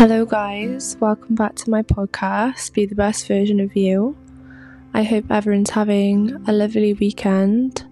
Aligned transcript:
Hello, 0.00 0.24
guys. 0.24 0.96
Welcome 0.98 1.34
back 1.34 1.56
to 1.56 1.68
my 1.68 1.82
podcast, 1.82 2.72
Be 2.72 2.86
the 2.86 2.94
Best 2.94 3.28
Version 3.28 3.60
of 3.60 3.76
You. 3.76 4.16
I 4.94 5.02
hope 5.02 5.26
everyone's 5.30 5.68
having 5.68 6.42
a 6.48 6.54
lovely 6.54 6.94
weekend. 6.94 7.84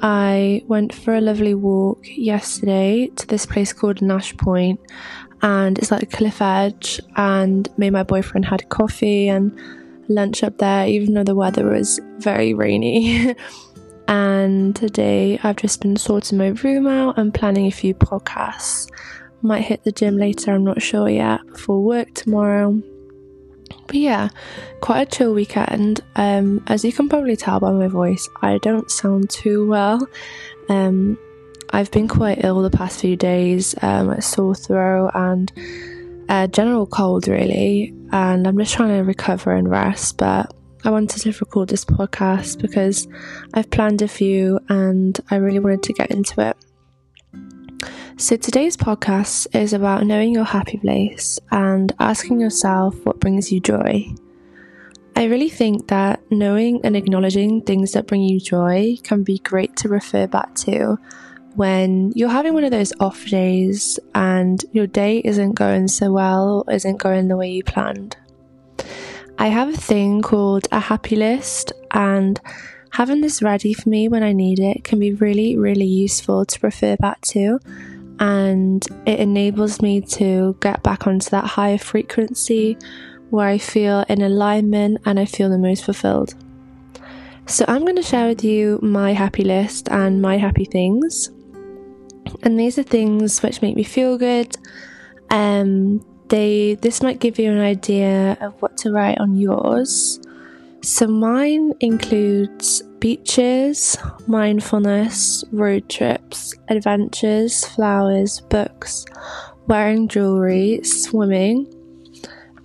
I 0.00 0.62
went 0.66 0.94
for 0.94 1.12
a 1.12 1.20
lovely 1.20 1.54
walk 1.54 1.98
yesterday 2.04 3.08
to 3.16 3.26
this 3.26 3.44
place 3.44 3.74
called 3.74 4.00
Nash 4.00 4.34
Point, 4.38 4.80
and 5.42 5.78
it's 5.78 5.90
like 5.90 6.02
a 6.02 6.06
cliff 6.06 6.40
edge. 6.40 7.02
And 7.16 7.68
me 7.76 7.88
and 7.88 7.94
my 7.94 8.02
boyfriend 8.02 8.46
had 8.46 8.70
coffee 8.70 9.28
and 9.28 9.54
lunch 10.08 10.42
up 10.42 10.56
there, 10.56 10.86
even 10.88 11.12
though 11.12 11.22
the 11.22 11.34
weather 11.34 11.66
was 11.66 12.00
very 12.16 12.54
rainy. 12.54 13.34
and 14.08 14.74
today 14.74 15.38
I've 15.42 15.56
just 15.56 15.82
been 15.82 15.96
sorting 15.96 16.38
my 16.38 16.48
room 16.48 16.86
out 16.86 17.18
and 17.18 17.34
planning 17.34 17.66
a 17.66 17.70
few 17.70 17.92
podcasts. 17.92 18.88
Might 19.42 19.62
hit 19.62 19.84
the 19.84 19.92
gym 19.92 20.16
later, 20.16 20.52
I'm 20.52 20.64
not 20.64 20.80
sure 20.80 21.08
yet, 21.08 21.44
before 21.48 21.82
work 21.82 22.14
tomorrow. 22.14 22.80
But 23.86 23.96
yeah, 23.96 24.28
quite 24.80 25.02
a 25.02 25.10
chill 25.10 25.34
weekend. 25.34 26.00
Um, 26.14 26.62
as 26.68 26.84
you 26.84 26.92
can 26.92 27.08
probably 27.08 27.36
tell 27.36 27.60
by 27.60 27.72
my 27.72 27.88
voice, 27.88 28.28
I 28.40 28.58
don't 28.58 28.90
sound 28.90 29.30
too 29.30 29.68
well. 29.68 30.06
Um, 30.68 31.18
I've 31.70 31.90
been 31.90 32.06
quite 32.06 32.44
ill 32.44 32.62
the 32.62 32.70
past 32.70 33.00
few 33.00 33.16
days, 33.16 33.74
um, 33.82 34.20
sore 34.20 34.54
throat 34.54 35.10
and 35.14 35.52
a 36.28 36.46
general 36.46 36.86
cold, 36.86 37.26
really. 37.26 37.94
And 38.12 38.46
I'm 38.46 38.58
just 38.58 38.74
trying 38.74 38.96
to 38.96 39.02
recover 39.02 39.52
and 39.52 39.68
rest. 39.68 40.18
But 40.18 40.54
I 40.84 40.90
wanted 40.90 41.20
to 41.22 41.32
record 41.40 41.68
this 41.68 41.84
podcast 41.84 42.60
because 42.60 43.08
I've 43.54 43.70
planned 43.70 44.02
a 44.02 44.08
few 44.08 44.60
and 44.68 45.18
I 45.30 45.36
really 45.36 45.58
wanted 45.58 45.82
to 45.84 45.92
get 45.92 46.10
into 46.10 46.46
it. 46.48 46.56
So, 48.18 48.36
today's 48.36 48.76
podcast 48.76 49.46
is 49.54 49.72
about 49.72 50.04
knowing 50.04 50.32
your 50.34 50.44
happy 50.44 50.76
place 50.76 51.40
and 51.50 51.92
asking 51.98 52.40
yourself 52.40 52.94
what 53.06 53.20
brings 53.20 53.50
you 53.50 53.58
joy. 53.58 54.06
I 55.16 55.24
really 55.24 55.48
think 55.48 55.88
that 55.88 56.20
knowing 56.30 56.80
and 56.84 56.94
acknowledging 56.94 57.62
things 57.62 57.92
that 57.92 58.06
bring 58.06 58.22
you 58.22 58.38
joy 58.38 58.96
can 59.02 59.24
be 59.24 59.38
great 59.38 59.76
to 59.76 59.88
refer 59.88 60.26
back 60.26 60.54
to 60.56 60.98
when 61.54 62.12
you're 62.14 62.28
having 62.28 62.52
one 62.54 62.64
of 62.64 62.70
those 62.70 62.92
off 63.00 63.24
days 63.26 63.98
and 64.14 64.64
your 64.72 64.86
day 64.86 65.22
isn't 65.24 65.54
going 65.54 65.88
so 65.88 66.12
well, 66.12 66.64
isn't 66.70 66.98
going 66.98 67.28
the 67.28 67.36
way 67.36 67.50
you 67.50 67.64
planned. 67.64 68.16
I 69.38 69.48
have 69.48 69.70
a 69.70 69.76
thing 69.76 70.22
called 70.22 70.68
a 70.70 70.80
happy 70.80 71.16
list, 71.16 71.72
and 71.90 72.38
having 72.90 73.22
this 73.22 73.42
ready 73.42 73.72
for 73.72 73.88
me 73.88 74.08
when 74.08 74.22
I 74.22 74.32
need 74.32 74.60
it 74.60 74.84
can 74.84 74.98
be 74.98 75.14
really, 75.14 75.56
really 75.56 75.86
useful 75.86 76.44
to 76.44 76.58
refer 76.62 76.96
back 76.96 77.22
to. 77.22 77.58
And 78.22 78.86
it 79.04 79.18
enables 79.18 79.82
me 79.82 80.00
to 80.00 80.56
get 80.60 80.84
back 80.84 81.08
onto 81.08 81.28
that 81.30 81.44
higher 81.44 81.76
frequency 81.76 82.78
where 83.30 83.48
I 83.48 83.58
feel 83.58 84.04
in 84.08 84.22
alignment 84.22 85.00
and 85.04 85.18
I 85.18 85.24
feel 85.24 85.50
the 85.50 85.58
most 85.58 85.84
fulfilled. 85.84 86.34
So, 87.46 87.64
I'm 87.66 87.80
going 87.80 87.96
to 87.96 88.02
share 88.02 88.28
with 88.28 88.44
you 88.44 88.78
my 88.80 89.12
happy 89.12 89.42
list 89.42 89.88
and 89.90 90.22
my 90.22 90.36
happy 90.38 90.64
things. 90.64 91.30
And 92.44 92.60
these 92.60 92.78
are 92.78 92.84
things 92.84 93.42
which 93.42 93.60
make 93.60 93.74
me 93.74 93.82
feel 93.82 94.16
good. 94.16 94.54
Um, 95.30 96.04
they 96.28 96.74
this 96.76 97.02
might 97.02 97.18
give 97.18 97.40
you 97.40 97.50
an 97.50 97.58
idea 97.58 98.38
of 98.40 98.54
what 98.62 98.76
to 98.78 98.92
write 98.92 99.18
on 99.18 99.36
yours. 99.36 100.20
So 100.82 101.08
mine 101.08 101.72
includes 101.80 102.82
beaches, 103.02 103.98
mindfulness, 104.28 105.42
road 105.50 105.88
trips, 105.88 106.54
adventures, 106.68 107.64
flowers, 107.64 108.38
books, 108.42 109.04
wearing 109.66 110.06
jewelry, 110.06 110.80
swimming, 110.84 111.66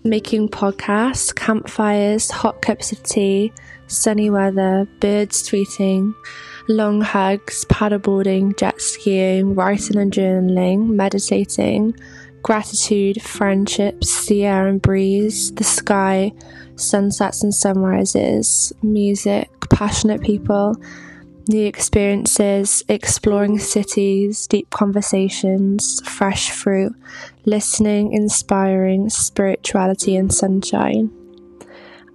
making 0.04 0.48
podcasts, 0.48 1.34
campfires, 1.34 2.30
hot 2.30 2.62
cups 2.62 2.92
of 2.92 3.02
tea, 3.02 3.52
sunny 3.88 4.30
weather, 4.30 4.88
birds 5.00 5.42
tweeting, 5.42 6.14
long 6.70 7.02
hugs, 7.02 7.66
paddleboarding, 7.66 8.56
jet 8.60 8.80
skiing, 8.80 9.56
writing 9.56 9.98
and 9.98 10.14
journaling, 10.14 10.90
meditating, 10.90 11.96
gratitude, 12.44 13.20
friendships, 13.24 14.28
the 14.28 14.46
air 14.46 14.68
and 14.68 14.84
breeze, 14.84 15.52
the 15.56 15.64
sky, 15.64 16.32
sunsets 16.76 17.42
and 17.42 17.56
sunrises, 17.56 18.72
music, 18.84 19.50
passionate 19.78 20.22
people, 20.22 20.76
new 21.48 21.68
experiences, 21.68 22.84
exploring 22.90 23.60
cities, 23.60 24.48
deep 24.48 24.68
conversations, 24.72 26.02
fresh 26.02 26.50
fruit, 26.50 26.92
listening, 27.46 28.12
inspiring, 28.12 29.08
spirituality, 29.08 30.16
and 30.16 30.34
sunshine. 30.34 31.12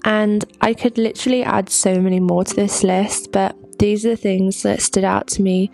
And 0.05 0.45
I 0.61 0.75
could 0.75 0.99
literally 0.99 1.45
add 1.45 1.71
so 1.71 2.01
many 2.01 2.19
more 2.19 2.43
to 2.43 2.57
this 2.57 2.83
list, 2.83 3.31
but 3.31 3.55
these 3.79 4.05
are 4.05 4.11
the 4.11 4.17
things 4.17 4.65
that 4.65 4.83
stood 4.83 5.05
out 5.05 5.29
to 5.29 5.43
me 5.43 5.71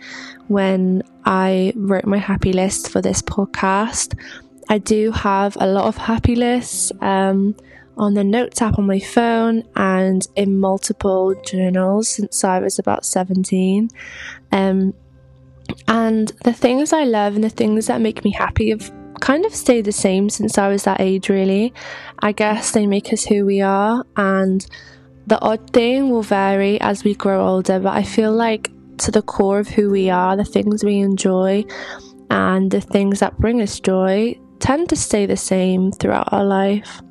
when 0.47 1.01
I 1.25 1.73
wrote 1.75 2.05
my 2.05 2.19
happy 2.19 2.53
list 2.53 2.91
for 2.91 3.01
this 3.01 3.23
podcast. 3.23 4.15
I 4.69 4.77
do 4.77 5.11
have 5.11 5.57
a 5.59 5.65
lot 5.65 5.85
of 5.85 5.97
happy 5.97 6.35
lists 6.35 6.91
um, 7.01 7.55
on 7.99 8.13
the 8.13 8.23
notes 8.23 8.61
app 8.61 8.79
on 8.79 8.87
my 8.87 8.99
phone 8.99 9.63
and 9.75 10.25
in 10.35 10.57
multiple 10.57 11.35
journals 11.45 12.09
since 12.09 12.43
I 12.43 12.59
was 12.59 12.79
about 12.79 13.05
17. 13.05 13.89
Um, 14.51 14.93
and 15.87 16.29
the 16.43 16.53
things 16.53 16.93
I 16.93 17.03
love 17.03 17.35
and 17.35 17.43
the 17.43 17.49
things 17.49 17.87
that 17.87 18.01
make 18.01 18.23
me 18.23 18.31
happy 18.31 18.69
have 18.69 18.91
kind 19.19 19.45
of 19.45 19.53
stayed 19.53 19.85
the 19.85 19.91
same 19.91 20.29
since 20.29 20.57
I 20.57 20.69
was 20.69 20.83
that 20.83 21.01
age, 21.01 21.29
really. 21.29 21.73
I 22.19 22.31
guess 22.31 22.71
they 22.71 22.87
make 22.87 23.11
us 23.13 23.25
who 23.25 23.45
we 23.45 23.61
are, 23.61 24.05
and 24.15 24.65
the 25.27 25.39
odd 25.41 25.71
thing 25.71 26.09
will 26.09 26.23
vary 26.23 26.79
as 26.81 27.03
we 27.03 27.13
grow 27.13 27.45
older, 27.45 27.79
but 27.79 27.93
I 27.93 28.03
feel 28.03 28.31
like 28.31 28.71
to 28.99 29.11
the 29.11 29.21
core 29.21 29.59
of 29.59 29.67
who 29.67 29.89
we 29.89 30.09
are, 30.09 30.35
the 30.35 30.45
things 30.45 30.83
we 30.83 30.99
enjoy, 30.99 31.65
and 32.29 32.71
the 32.71 32.81
things 32.81 33.19
that 33.19 33.37
bring 33.37 33.61
us 33.61 33.79
joy 33.79 34.39
tend 34.59 34.89
to 34.89 34.95
stay 34.95 35.25
the 35.25 35.37
same 35.37 35.91
throughout 35.91 36.31
our 36.31 36.45
life. 36.45 37.01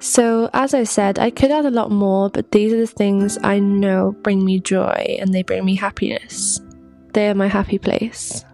So, 0.00 0.48
as 0.52 0.74
I 0.74 0.84
said, 0.84 1.18
I 1.18 1.30
could 1.30 1.50
add 1.50 1.66
a 1.66 1.70
lot 1.70 1.90
more, 1.90 2.30
but 2.30 2.52
these 2.52 2.72
are 2.72 2.78
the 2.78 2.86
things 2.86 3.36
I 3.42 3.58
know 3.58 4.12
bring 4.22 4.44
me 4.44 4.60
joy 4.60 5.16
and 5.18 5.34
they 5.34 5.42
bring 5.42 5.64
me 5.64 5.74
happiness. 5.74 6.60
They 7.14 7.28
are 7.28 7.34
my 7.34 7.48
happy 7.48 7.78
place. 7.78 8.44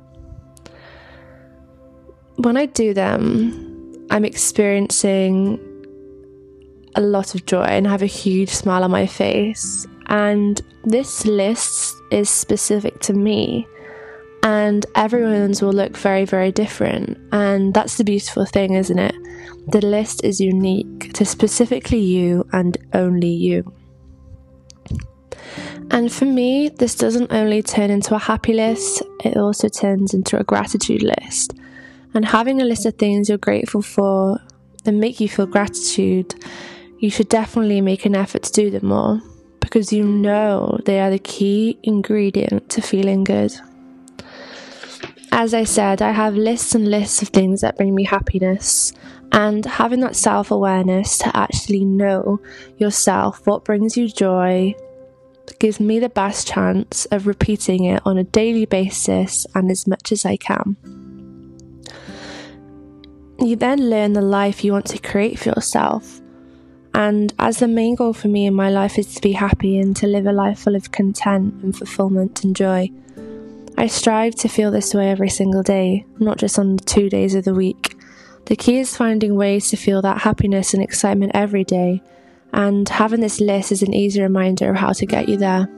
When 2.36 2.56
I 2.56 2.66
do 2.66 2.94
them, 2.94 4.06
I'm 4.10 4.24
experiencing 4.24 5.60
a 6.94 7.00
lot 7.00 7.34
of 7.34 7.44
joy 7.46 7.64
and 7.64 7.86
have 7.86 8.02
a 8.02 8.06
huge 8.06 8.50
smile 8.50 8.84
on 8.84 8.90
my 8.90 9.06
face. 9.06 9.86
And 10.06 10.60
this 10.84 11.26
list 11.26 11.94
is 12.10 12.30
specific 12.30 13.00
to 13.00 13.12
me 13.12 13.66
and 14.44 14.84
everyone's 14.94 15.62
will 15.62 15.72
look 15.72 15.96
very, 15.96 16.26
very 16.26 16.52
different. 16.52 17.18
And 17.32 17.72
that's 17.72 17.96
the 17.96 18.04
beautiful 18.04 18.44
thing, 18.44 18.74
isn't 18.74 18.98
it? 18.98 19.14
The 19.68 19.80
list 19.80 20.24
is 20.24 20.40
unique 20.40 21.12
to 21.14 21.24
specifically 21.24 22.00
you 22.00 22.46
and 22.52 22.76
only 22.92 23.30
you. 23.30 23.72
And 25.90 26.12
for 26.12 26.24
me, 26.24 26.68
this 26.68 26.94
doesn't 26.94 27.32
only 27.32 27.62
turn 27.62 27.90
into 27.90 28.14
a 28.14 28.18
happy 28.18 28.52
list, 28.52 29.02
it 29.24 29.36
also 29.36 29.68
turns 29.68 30.14
into 30.14 30.38
a 30.38 30.44
gratitude 30.44 31.02
list. 31.02 31.54
And 32.14 32.24
having 32.24 32.60
a 32.60 32.64
list 32.64 32.86
of 32.86 32.94
things 32.94 33.28
you're 33.28 33.38
grateful 33.38 33.82
for 33.82 34.38
and 34.86 35.00
make 35.00 35.20
you 35.20 35.28
feel 35.28 35.46
gratitude, 35.46 36.34
you 36.98 37.10
should 37.10 37.28
definitely 37.28 37.80
make 37.80 38.06
an 38.06 38.14
effort 38.14 38.44
to 38.44 38.52
do 38.52 38.70
them 38.70 38.86
more 38.86 39.20
because 39.60 39.92
you 39.92 40.04
know 40.04 40.78
they 40.84 41.00
are 41.00 41.10
the 41.10 41.18
key 41.18 41.78
ingredient 41.82 42.70
to 42.70 42.80
feeling 42.80 43.24
good. 43.24 43.52
As 45.36 45.52
I 45.52 45.64
said, 45.64 46.00
I 46.00 46.12
have 46.12 46.36
lists 46.36 46.76
and 46.76 46.88
lists 46.88 47.20
of 47.20 47.26
things 47.30 47.62
that 47.62 47.76
bring 47.76 47.92
me 47.92 48.04
happiness, 48.04 48.92
and 49.32 49.66
having 49.66 49.98
that 49.98 50.14
self 50.14 50.52
awareness 50.52 51.18
to 51.18 51.36
actually 51.36 51.84
know 51.84 52.40
yourself, 52.78 53.44
what 53.44 53.64
brings 53.64 53.96
you 53.96 54.08
joy, 54.08 54.76
gives 55.58 55.80
me 55.80 55.98
the 55.98 56.08
best 56.08 56.46
chance 56.46 57.06
of 57.06 57.26
repeating 57.26 57.82
it 57.82 58.00
on 58.06 58.16
a 58.16 58.22
daily 58.22 58.64
basis 58.64 59.44
and 59.56 59.72
as 59.72 59.88
much 59.88 60.12
as 60.12 60.24
I 60.24 60.36
can. 60.36 60.76
You 63.40 63.56
then 63.56 63.90
learn 63.90 64.12
the 64.12 64.22
life 64.22 64.62
you 64.62 64.70
want 64.70 64.86
to 64.86 64.98
create 64.98 65.40
for 65.40 65.48
yourself. 65.48 66.20
And 66.94 67.34
as 67.40 67.58
the 67.58 67.66
main 67.66 67.96
goal 67.96 68.12
for 68.12 68.28
me 68.28 68.46
in 68.46 68.54
my 68.54 68.70
life 68.70 69.00
is 69.00 69.12
to 69.16 69.20
be 69.20 69.32
happy 69.32 69.80
and 69.80 69.96
to 69.96 70.06
live 70.06 70.26
a 70.26 70.32
life 70.32 70.60
full 70.60 70.76
of 70.76 70.92
content 70.92 71.54
and 71.64 71.76
fulfillment 71.76 72.44
and 72.44 72.54
joy. 72.54 72.88
I 73.76 73.86
strive 73.88 74.34
to 74.36 74.48
feel 74.48 74.70
this 74.70 74.94
way 74.94 75.10
every 75.10 75.28
single 75.28 75.62
day, 75.62 76.06
not 76.18 76.38
just 76.38 76.58
on 76.58 76.76
the 76.76 76.84
two 76.84 77.10
days 77.10 77.34
of 77.34 77.44
the 77.44 77.54
week. 77.54 77.96
The 78.46 78.56
key 78.56 78.78
is 78.78 78.96
finding 78.96 79.34
ways 79.34 79.70
to 79.70 79.76
feel 79.76 80.02
that 80.02 80.22
happiness 80.22 80.74
and 80.74 80.82
excitement 80.82 81.32
every 81.34 81.64
day, 81.64 82.02
and 82.52 82.88
having 82.88 83.20
this 83.20 83.40
list 83.40 83.72
is 83.72 83.82
an 83.82 83.94
easy 83.94 84.22
reminder 84.22 84.70
of 84.70 84.76
how 84.76 84.92
to 84.92 85.06
get 85.06 85.28
you 85.28 85.36
there. 85.36 85.68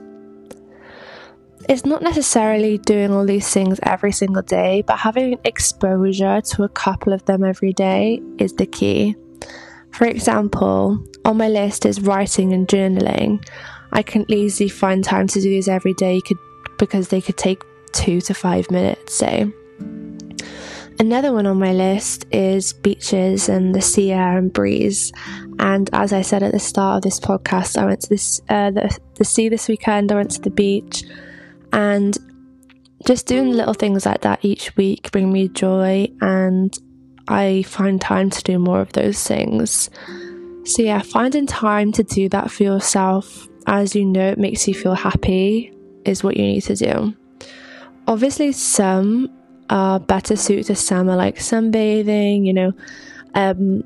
it's 1.69 1.85
not 1.85 2.01
necessarily 2.01 2.77
doing 2.77 3.11
all 3.11 3.25
these 3.25 3.49
things 3.49 3.79
every 3.83 4.11
single 4.11 4.43
day, 4.43 4.83
but 4.87 4.97
having 4.97 5.37
exposure 5.43 6.39
to 6.41 6.63
a 6.63 6.69
couple 6.69 7.13
of 7.13 7.25
them 7.25 7.43
every 7.43 7.73
day 7.73 8.21
is 8.37 8.53
the 8.53 8.65
key. 8.65 9.15
For 9.91 10.05
example, 10.05 11.03
on 11.25 11.37
my 11.37 11.49
list 11.49 11.85
is 11.85 12.01
writing 12.01 12.53
and 12.53 12.67
journaling. 12.67 13.45
I 13.91 14.01
can 14.03 14.25
easily 14.29 14.69
find 14.69 15.03
time 15.03 15.27
to 15.27 15.41
do 15.41 15.49
these 15.49 15.67
every 15.67 15.93
day 15.93 16.21
because 16.77 17.09
they 17.09 17.21
could 17.21 17.37
take 17.37 17.61
two 17.97 18.21
to 18.21 18.33
five 18.33 18.69
minutes, 18.69 19.15
say. 19.15 19.51
Another 20.99 21.31
one 21.31 21.45
on 21.45 21.59
my 21.59 21.73
list 21.73 22.25
is 22.31 22.73
beaches 22.73 23.49
and 23.49 23.75
the 23.75 23.81
sea 23.81 24.11
air 24.11 24.37
and 24.37 24.51
breeze. 24.51 25.11
And 25.59 25.89
as 25.93 26.13
I 26.13 26.21
said 26.21 26.43
at 26.43 26.53
the 26.53 26.59
start 26.59 26.97
of 26.97 27.01
this 27.03 27.19
podcast, 27.19 27.77
I 27.77 27.85
went 27.85 28.01
to 28.01 28.09
this 28.09 28.41
uh, 28.49 28.71
the, 28.71 28.97
the 29.15 29.25
sea 29.25 29.49
this 29.49 29.67
weekend. 29.67 30.11
I 30.11 30.15
went 30.15 30.31
to 30.31 30.41
the 30.41 30.49
beach, 30.49 31.03
and 31.73 32.17
just 33.05 33.27
doing 33.27 33.51
little 33.51 33.73
things 33.73 34.05
like 34.05 34.21
that 34.21 34.43
each 34.43 34.75
week 34.75 35.11
bring 35.11 35.31
me 35.31 35.49
joy, 35.49 36.07
and 36.21 36.75
I 37.27 37.63
find 37.63 38.01
time 38.01 38.29
to 38.31 38.43
do 38.43 38.57
more 38.57 38.81
of 38.81 38.93
those 38.93 39.21
things. 39.23 39.89
So 40.65 40.81
yeah, 40.81 41.01
finding 41.01 41.47
time 41.47 41.91
to 41.93 42.03
do 42.03 42.27
that 42.29 42.51
for 42.51 42.63
yourself, 42.63 43.47
as 43.67 43.95
you 43.95 44.03
know, 44.03 44.29
it 44.29 44.37
makes 44.37 44.67
you 44.67 44.73
feel 44.73 44.95
happy, 44.95 45.71
is 46.05 46.23
what 46.23 46.37
you 46.37 46.43
need 46.43 46.61
to 46.61 46.75
do. 46.75 47.13
Obviously, 48.07 48.51
some 48.53 49.29
are 49.69 49.99
better 49.99 50.35
suited 50.35 50.67
to 50.67 50.75
summer, 50.75 51.15
like 51.15 51.37
sunbathing, 51.37 52.45
you 52.45 52.53
know, 52.53 52.71
um, 53.35 53.83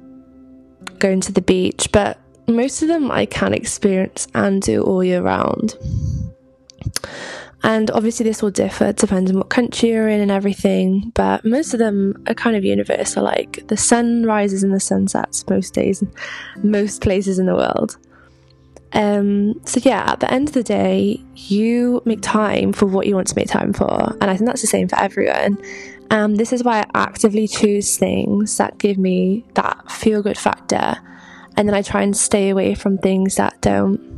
going 0.99 1.21
to 1.21 1.31
the 1.31 1.41
beach, 1.41 1.89
but 1.91 2.19
most 2.47 2.81
of 2.81 2.87
them 2.87 3.11
I 3.11 3.25
can 3.25 3.53
experience 3.53 4.27
and 4.33 4.61
do 4.61 4.83
all 4.83 5.03
year 5.03 5.21
round. 5.21 5.75
And 7.63 7.91
obviously, 7.91 8.23
this 8.23 8.41
will 8.41 8.51
differ 8.51 8.91
depending 8.91 9.35
on 9.35 9.39
what 9.39 9.49
country 9.49 9.89
you're 9.89 10.09
in 10.09 10.19
and 10.19 10.31
everything, 10.31 11.11
but 11.13 11.45
most 11.45 11.73
of 11.73 11.79
them 11.79 12.23
are 12.27 12.33
kind 12.33 12.55
of 12.55 12.63
universal. 12.63 13.23
Like 13.23 13.67
the 13.67 13.77
sun 13.77 14.25
rises 14.25 14.63
and 14.63 14.73
the 14.73 14.79
sun 14.79 15.07
sets 15.07 15.47
most 15.47 15.73
days, 15.73 16.03
most 16.63 17.01
places 17.01 17.37
in 17.37 17.45
the 17.45 17.55
world. 17.55 17.97
Um, 18.93 19.59
so 19.65 19.79
yeah, 19.83 20.11
at 20.11 20.19
the 20.19 20.31
end 20.31 20.49
of 20.49 20.53
the 20.53 20.63
day, 20.63 21.23
you 21.35 22.01
make 22.05 22.21
time 22.21 22.73
for 22.73 22.85
what 22.85 23.07
you 23.07 23.15
want 23.15 23.27
to 23.27 23.35
make 23.35 23.47
time 23.47 23.73
for, 23.73 24.17
and 24.19 24.29
I 24.29 24.35
think 24.35 24.47
that's 24.47 24.61
the 24.61 24.67
same 24.67 24.87
for 24.87 24.97
everyone. 24.97 25.57
Um, 26.09 26.35
this 26.35 26.51
is 26.51 26.63
why 26.63 26.81
I 26.81 26.85
actively 26.93 27.47
choose 27.47 27.95
things 27.95 28.57
that 28.57 28.77
give 28.77 28.97
me 28.97 29.45
that 29.53 29.89
feel 29.89 30.21
good 30.21 30.37
factor, 30.37 30.97
and 31.55 31.67
then 31.67 31.73
I 31.73 31.81
try 31.81 32.01
and 32.01 32.15
stay 32.15 32.49
away 32.49 32.75
from 32.75 32.97
things 32.97 33.35
that 33.35 33.61
don't. 33.61 34.10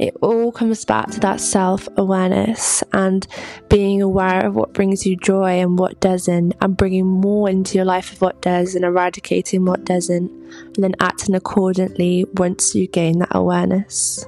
It 0.00 0.16
all 0.22 0.50
comes 0.50 0.86
back 0.86 1.10
to 1.10 1.20
that 1.20 1.42
self 1.42 1.86
awareness 1.98 2.82
and 2.94 3.26
being 3.68 4.00
aware 4.00 4.46
of 4.46 4.54
what 4.54 4.72
brings 4.72 5.04
you 5.04 5.14
joy 5.14 5.60
and 5.60 5.78
what 5.78 6.00
doesn't, 6.00 6.54
and 6.62 6.74
bringing 6.74 7.06
more 7.06 7.50
into 7.50 7.76
your 7.76 7.84
life 7.84 8.10
of 8.10 8.22
what 8.22 8.40
does 8.40 8.74
and 8.74 8.82
eradicating 8.82 9.66
what 9.66 9.84
doesn't, 9.84 10.30
and 10.30 10.76
then 10.82 10.94
acting 11.00 11.34
accordingly 11.34 12.24
once 12.36 12.74
you 12.74 12.86
gain 12.86 13.18
that 13.18 13.28
awareness. 13.32 14.24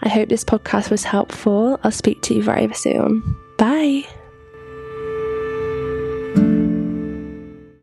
I 0.00 0.08
hope 0.08 0.30
this 0.30 0.44
podcast 0.44 0.90
was 0.90 1.04
helpful. 1.04 1.78
I'll 1.84 1.90
speak 1.90 2.22
to 2.22 2.34
you 2.34 2.42
very 2.42 2.72
soon. 2.72 3.36
Bye. 3.58 4.06